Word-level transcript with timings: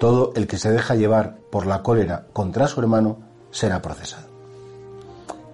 Todo 0.00 0.32
el 0.34 0.46
que 0.46 0.56
se 0.56 0.72
deja 0.72 0.94
llevar 0.94 1.36
por 1.50 1.66
la 1.66 1.82
cólera 1.82 2.24
contra 2.32 2.66
su 2.68 2.80
hermano 2.80 3.18
será 3.50 3.82
procesado. 3.82 4.28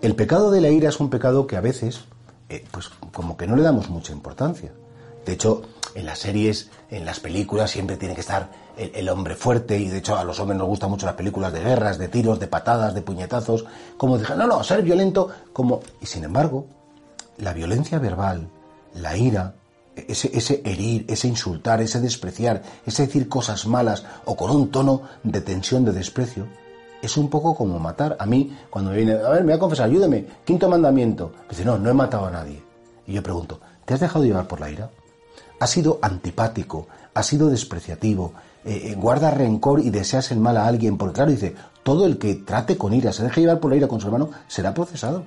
El 0.03 0.15
pecado 0.15 0.53
de 0.53 0.61
la 0.61 0.69
ira 0.69 0.89
es 0.89 1.01
un 1.01 1.11
pecado 1.11 1.49
que 1.49 1.57
a 1.57 1.61
veces, 1.61 2.05
eh, 2.49 2.65
pues 2.71 2.89
como 3.13 3.37
que 3.37 3.49
no 3.49 3.57
le 3.57 3.65
damos 3.65 3.91
mucha 3.91 4.13
importancia. 4.13 4.71
De 5.25 5.33
hecho, 5.33 5.63
en 5.97 6.07
las 6.07 6.21
series, 6.21 6.71
en 6.91 7.05
las 7.05 7.19
películas, 7.19 7.73
siempre 7.73 7.97
tiene 7.97 8.15
que 8.15 8.21
estar 8.21 8.53
el, 8.77 9.09
hombre 9.09 9.35
fuerte, 9.35 9.81
y 9.81 9.89
de 9.89 9.99
hecho 9.99 10.17
a 10.17 10.23
los 10.23 10.39
hombres 10.39 10.57
nos 10.57 10.69
gustan 10.69 10.91
mucho 10.91 11.07
las 11.07 11.17
películas 11.17 11.53
de 11.53 11.65
guerras, 11.65 11.99
de 11.99 12.07
tiros, 12.07 12.39
de 12.39 12.47
patadas, 12.47 12.95
de 12.95 13.03
puñetazos, 13.03 13.65
como 13.97 14.17
dije, 14.17 14.37
no, 14.37 14.47
no, 14.47 14.63
ser 14.63 14.83
violento, 14.83 15.29
como... 15.53 15.81
Y 16.01 16.07
sin 16.07 16.23
embargo, 16.23 16.67
la 17.39 17.53
violencia 17.53 17.99
verbal, 17.99 18.49
la 18.95 19.17
ira, 19.17 19.55
ese, 19.97 20.31
ese, 20.37 20.63
herir, 20.65 21.05
ese 21.09 21.29
insultar, 21.29 21.81
ese 21.81 22.01
despreciar, 22.01 22.63
ese 22.85 23.07
decir 23.07 23.29
cosas 23.29 23.67
malas 23.67 24.05
o 24.27 24.37
con 24.37 24.51
un 24.51 24.71
tono 24.71 25.03
de 25.23 25.41
tensión, 25.41 25.85
de 25.85 25.93
desprecio, 25.93 26.47
es 27.03 27.17
un 27.17 27.29
poco 27.31 27.55
como 27.55 27.79
matar. 27.79 28.17
A 28.19 28.27
mí, 28.27 28.57
cuando 28.71 28.91
me 28.91 28.99
viene, 28.99 29.13
a 29.13 29.31
ver, 29.31 29.41
me 29.41 29.53
voy 29.53 29.57
a 29.57 29.59
confesar, 29.59 29.87
ayúdeme, 29.87 30.27
quinto 30.45 30.69
mandamiento, 30.69 31.33
dice, 31.49 31.65
no, 31.65 31.79
no 31.79 31.91
he 31.91 31.95
matado 31.95 32.27
a 32.27 32.31
nadie. 32.31 32.63
Y 33.07 33.15
yo 33.15 33.23
pregunto, 33.23 33.61
¿te 33.85 33.95
has 33.95 34.01
dejado 34.01 34.25
llevar 34.25 34.47
por 34.47 34.61
la 34.61 34.71
ira? 34.71 34.91
¿Has 35.59 35.71
sido 35.71 35.99
antipático? 36.03 36.87
¿Has 37.15 37.27
sido 37.27 37.49
despreciativo? 37.49 38.35
Eh, 38.65 38.91
eh, 38.91 38.95
¿Guarda 38.95 39.31
rencor 39.31 39.81
y 39.81 39.91
deseas 39.91 40.31
el 40.33 40.41
mal 40.41 40.57
a 40.57 40.67
alguien? 40.67 40.99
Porque 40.99 41.15
claro, 41.15 41.31
dice, 41.31 41.55
todo 41.83 42.05
el 42.05 42.19
que 42.19 42.35
trate 42.35 42.77
con 42.77 42.93
ira, 42.93 43.13
se 43.13 43.23
deje 43.23 43.41
llevar 43.41 43.61
por 43.61 43.71
la 43.71 43.77
ira 43.77 43.89
con 43.89 44.01
su 44.01 44.09
hermano, 44.09 44.31
será 44.49 44.75
procesado. 44.75 45.25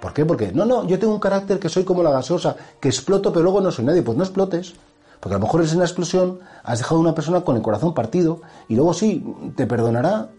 ¿Por 0.00 0.12
qué? 0.12 0.24
Porque, 0.24 0.52
no, 0.52 0.64
no, 0.64 0.86
yo 0.86 0.98
tengo 0.98 1.12
un 1.12 1.20
carácter 1.20 1.58
que 1.58 1.68
soy 1.68 1.84
como 1.84 2.02
la 2.02 2.10
gaseosa, 2.10 2.56
que 2.80 2.88
exploto 2.88 3.32
pero 3.32 3.42
luego 3.44 3.60
no 3.60 3.70
soy 3.70 3.84
nadie. 3.84 4.02
Pues 4.02 4.16
no 4.16 4.24
explotes. 4.24 4.74
Porque 5.20 5.34
a 5.34 5.38
lo 5.38 5.44
mejor 5.44 5.60
es 5.60 5.74
una 5.74 5.84
explosión, 5.84 6.40
has 6.64 6.78
dejado 6.78 6.96
a 6.96 7.00
una 7.00 7.14
persona 7.14 7.42
con 7.42 7.54
el 7.54 7.62
corazón 7.62 7.92
partido 7.92 8.40
y 8.68 8.74
luego 8.74 8.94
sí, 8.94 9.22
te 9.54 9.66
perdonará. 9.66 10.30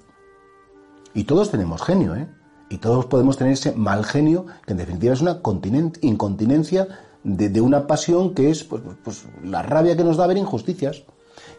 Y 1.13 1.25
todos 1.25 1.51
tenemos 1.51 1.83
genio, 1.83 2.15
¿eh? 2.15 2.27
Y 2.69 2.77
todos 2.77 3.05
podemos 3.05 3.37
tener 3.37 3.53
ese 3.53 3.73
mal 3.73 4.05
genio, 4.05 4.45
que 4.65 4.71
en 4.71 4.77
definitiva 4.77 5.13
es 5.13 5.21
una 5.21 5.39
incontinencia 6.01 6.87
de, 7.23 7.61
una 7.61 7.85
pasión 7.85 8.33
que 8.33 8.49
es 8.49 8.63
pues, 8.63 8.81
pues, 9.03 9.25
la 9.43 9.61
rabia 9.61 9.95
que 9.95 10.03
nos 10.03 10.17
da 10.17 10.25
ver 10.25 10.37
injusticias. 10.37 11.03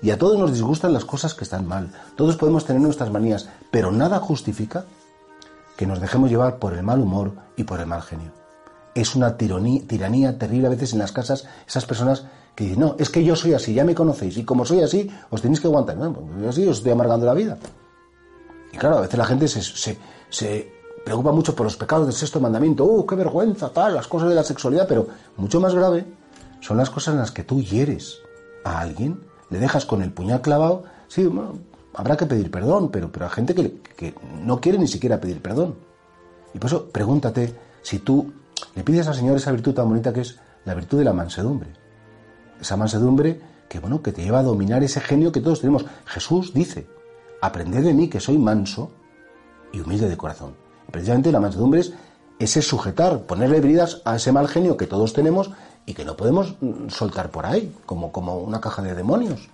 Y 0.00 0.11
a 0.11 0.19
todos 0.19 0.39
nos 0.39 0.53
disgustan 0.53 0.92
las 0.92 1.05
cosas 1.05 1.34
que 1.34 1.44
están 1.44 1.66
mal. 1.66 1.92
Todos 2.16 2.37
podemos 2.37 2.64
tener 2.64 2.83
nuestras 2.83 3.12
manías, 3.12 3.48
pero 3.70 3.92
nada 3.92 4.19
justifica 4.19 4.87
que 5.83 5.86
nos 5.88 6.00
dejemos 6.00 6.30
llevar 6.30 6.61
por 6.61 6.75
el 6.75 6.84
mal 6.84 7.00
humor 7.00 7.33
y 7.56 7.64
por 7.64 7.80
el 7.80 7.86
mal 7.86 8.02
genio. 8.02 8.30
Es 8.94 9.16
una 9.16 9.36
tiranía, 9.36 9.83
tiranía 9.84 10.38
terrible 10.38 10.69
a 10.69 10.70
veces 10.70 10.92
en 10.92 11.00
las 11.00 11.11
casas, 11.11 11.44
esas 11.66 11.86
personas 11.86 12.25
que 12.55 12.62
dicen, 12.62 12.78
no, 12.78 12.94
es 13.00 13.11
que 13.11 13.25
yo 13.25 13.34
soy 13.34 13.55
así, 13.55 13.75
ya 13.75 13.83
me 13.83 13.92
conocéis, 13.92 14.36
y 14.36 14.44
como 14.44 14.64
soy 14.64 14.80
así, 14.83 15.10
os 15.30 15.42
tenéis 15.42 15.58
que 15.58 15.66
aguantar. 15.66 15.97
No, 15.97 16.12
pues 16.12 16.41
yo 16.41 16.50
así 16.50 16.69
os 16.69 16.77
estoy 16.77 16.92
amargando 16.92 17.27
la 17.27 17.34
vida. 17.34 17.58
Y 18.72 18.77
claro, 18.77 18.98
a 18.98 19.00
veces 19.00 19.19
la 19.19 19.25
gente 19.25 19.48
se, 19.48 19.98
se, 20.30 20.72
preocupa 21.05 21.33
mucho 21.33 21.56
por 21.56 21.64
los 21.64 21.77
pecados 21.77 22.06
del 22.06 22.14
sexto 22.14 22.38
mandamiento, 22.38 22.84
¡uh, 22.84 23.05
qué 23.05 23.16
vergüenza! 23.16 23.70
Tal, 23.70 23.97
las 23.97 24.06
cosas 24.06 24.28
de 24.28 24.36
la 24.36 24.44
sexualidad, 24.44 24.86
pero 24.86 25.08
mucho 25.36 25.58
más 25.58 25.75
grave 25.75 26.06
son 26.60 26.77
las 26.77 26.91
cosas 26.91 27.14
en 27.14 27.19
las 27.19 27.33
que 27.33 27.42
tú 27.42 27.60
hieres 27.60 28.20
a 28.62 28.78
alguien, 28.78 29.20
le 29.50 29.58
dejas 29.58 29.84
con 29.84 30.00
el 30.00 30.12
puñal 30.12 30.42
clavado, 30.42 30.84
sí, 31.08 31.27
bueno, 31.27 31.55
habrá 31.95 32.17
que 32.17 32.27
pedir 32.27 32.51
perdón, 32.51 32.91
pero, 32.91 33.11
pero 33.11 33.27
hay 33.27 33.33
gente 33.33 33.55
que, 33.55 34.15
no 34.43 34.61
quiere 34.61 34.79
ni 34.79 34.89
siquiera 34.89 35.21
pedir 35.21 35.41
perdón. 35.41 35.77
Y 36.55 36.59
por 36.59 36.69
eso 36.69 36.89
pregúntate 36.89 37.55
si 37.83 37.99
tú 37.99 38.33
le 38.75 38.83
pides 38.83 39.07
al 39.09 39.15
Señor 39.15 39.37
esa 39.37 39.53
virtud 39.53 39.75
tan 39.75 39.89
bonita 39.89 40.12
que 40.12 40.21
es 40.21 40.39
la 40.65 40.75
virtud 40.75 40.99
de 40.99 41.05
la 41.05 41.12
mansedumbre. 41.12 41.71
Esa 42.61 42.77
mansedumbre 42.77 43.41
que, 43.69 43.81
bueno, 43.81 44.03
que 44.03 44.12
te 44.12 44.22
lleva 44.22 44.41
a 44.41 44.43
dominar 44.43 44.83
ese 44.83 45.00
genio 45.00 45.33
que 45.33 45.41
todos 45.41 45.61
tenemos. 45.61 45.84
Jesús 46.06 46.53
dice, 46.53 46.87
aprended 47.41 47.84
de 47.84 47.95
mí 47.95 48.09
que 48.09 48.21
soy 48.21 48.39
manso 48.39 48.91
y 49.72 49.81
humilde 49.81 50.09
de 50.09 50.16
corazón. 50.16 50.55
Precisamente 50.91 51.33
la 51.33 51.41
mansedumbre 51.41 51.81
es 51.81 51.95
ese 52.39 52.61
sujetar, 52.61 53.22
ponerle 53.22 53.61
bridas 53.61 54.03
a 54.05 54.16
ese 54.16 54.33
mal 54.33 54.49
genio 54.49 54.77
que 54.77 54.87
todos 54.87 55.12
tenemos 55.12 55.50
y 55.87 55.95
que 55.95 56.05
no 56.05 56.16
podemos 56.16 56.56
mm, 56.61 56.89
soltar 56.89 57.31
por 57.31 57.47
ahí, 57.47 57.75
como, 57.87 58.12
como 58.12 58.39
una 58.39 58.61
caja 58.61 58.83
de 58.83 58.95
demonios. 58.95 59.49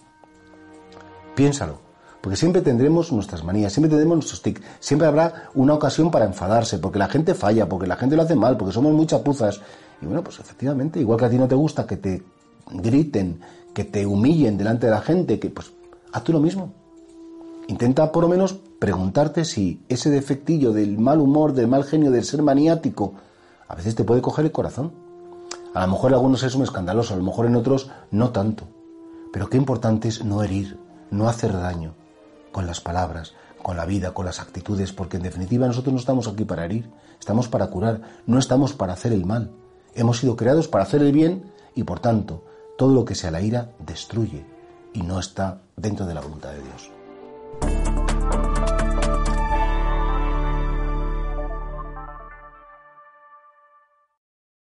Piénsalo. 1.35 1.88
Porque 2.21 2.37
siempre 2.37 2.62
tendremos 2.62 3.12
nuestras 3.12 3.45
manías, 3.45 3.73
siempre 3.73 3.89
tendremos 3.89 4.17
nuestros 4.17 4.43
tics, 4.43 4.61
siempre 4.81 5.06
habrá 5.06 5.51
una 5.55 5.75
ocasión 5.75 6.11
para 6.11 6.25
enfadarse, 6.25 6.79
porque 6.79 6.99
la 6.99 7.09
gente 7.09 7.34
falla, 7.34 7.69
porque 7.69 7.87
la 7.87 7.97
gente 7.97 8.17
lo 8.17 8.23
hace 8.23 8.34
mal, 8.34 8.56
porque 8.56 8.75
somos 8.75 8.93
muy 8.93 9.06
chapuzas. 9.06 9.61
Y 10.03 10.06
bueno, 10.06 10.23
pues 10.23 10.41
efectivamente, 10.41 11.01
igual 11.01 11.19
que 11.19 11.25
a 11.27 11.31
ti 11.31 11.39
no 11.39 11.47
te 11.47 11.55
gusta 11.55 11.87
que 11.87 11.97
te 11.97 12.23
griten, 12.71 13.41
que 13.73 13.84
te 13.84 14.05
humillen 14.05 14.59
delante 14.59 14.87
de 14.87 14.93
la 14.93 15.01
gente, 15.01 15.39
que 15.39 15.51
pues 15.51 15.73
haz 16.12 16.25
tú 16.25 16.33
lo 16.33 16.41
mismo. 16.41 16.73
Intenta 17.69 18.11
por 18.11 18.23
lo 18.25 18.29
menos 18.29 18.59
preguntarte 18.79 19.45
si 19.45 19.85
ese 19.89 20.11
defectillo 20.11 20.73
del 20.73 20.99
mal 20.99 21.21
humor, 21.21 21.53
del 21.53 21.69
mal 21.69 21.85
genio, 21.85 22.11
del 22.11 22.25
ser 22.25 22.43
maniático, 22.43 23.15
a 23.69 23.75
veces 23.75 23.95
te 23.95 24.05
puede 24.05 24.23
coger 24.23 24.47
el 24.47 24.53
corazón. 24.53 24.93
A 25.75 25.83
lo 25.87 25.93
mejor 25.93 26.11
en 26.11 26.15
algunos 26.15 26.43
es 26.43 26.55
un 26.55 26.62
escandaloso, 26.62 27.15
a 27.15 27.17
lo 27.19 27.23
mejor 27.23 27.47
en 27.47 27.56
otros 27.56 27.91
no 28.11 28.31
tanto. 28.31 28.65
Pero 29.33 29.50
qué 29.50 29.59
importante 29.59 30.09
es 30.09 30.25
no 30.25 30.43
herir, 30.43 30.79
no 31.11 31.29
hacer 31.29 31.53
daño, 31.53 31.95
con 32.59 32.67
las 32.67 32.81
palabras, 32.81 33.35
con 33.63 33.77
la 33.77 33.87
vida, 33.87 34.15
con 34.15 34.27
las 34.27 34.41
actitudes, 34.41 34.93
porque 34.93 35.17
en 35.17 35.23
definitiva 35.23 35.69
nosotros 35.69 35.93
no 35.93 36.01
estamos 36.01 36.27
aquí 36.27 36.45
para 36.45 36.65
herir, 36.65 36.91
estamos 37.21 37.47
para 37.47 37.69
curar, 37.69 38.01
no 38.27 38.37
estamos 38.37 38.73
para 38.73 38.95
hacer 38.95 39.13
el 39.13 39.25
mal. 39.25 39.53
Hemos 39.95 40.19
sido 40.19 40.35
creados 40.35 40.67
para 40.67 40.83
hacer 40.83 41.01
el 41.03 41.13
bien 41.13 41.53
y 41.77 41.85
por 41.85 42.01
tanto 42.01 42.43
todo 42.77 42.93
lo 42.93 43.05
que 43.05 43.15
sea 43.15 43.31
la 43.31 43.43
ira 43.43 43.71
destruye 43.79 44.45
y 44.93 45.03
no 45.03 45.21
está 45.21 45.63
dentro 45.77 46.05
de 46.05 46.15
la 46.15 46.21
voluntad 46.21 46.51
de 46.51 46.65
Dios. 46.65 46.98